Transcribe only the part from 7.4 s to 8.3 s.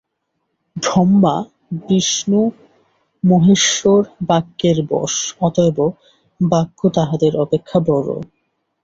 অপেক্ষা বড়ো।